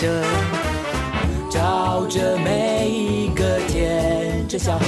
[0.00, 0.22] 着，
[1.50, 4.86] 照着每一个天真小孩，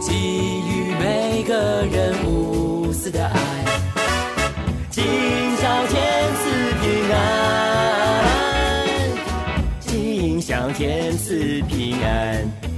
[0.00, 3.38] 给予每个人无私的爱，
[4.90, 5.04] 今
[5.58, 6.50] 宵天赐
[6.82, 7.20] 平安，
[9.78, 12.71] 今宵天赐平安。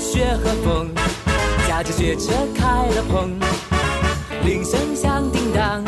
[0.00, 0.90] 雪和风
[1.68, 3.28] 驾着雪车开了篷，
[4.44, 5.84] 铃声响叮当。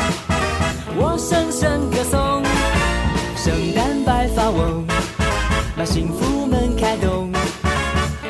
[0.95, 2.43] 我声声歌颂
[3.35, 4.85] 圣诞白发翁，
[5.75, 7.31] 把幸福门开动。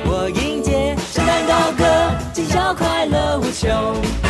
[0.05, 1.85] 我迎接圣诞高歌，
[2.33, 4.22] 今宵快乐无穷。